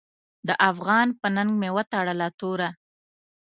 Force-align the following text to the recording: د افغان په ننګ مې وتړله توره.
د 0.47 0.49
افغان 0.69 1.07
په 1.19 1.27
ننګ 1.35 1.51
مې 1.59 1.69
وتړله 1.75 2.27
توره. 2.39 2.69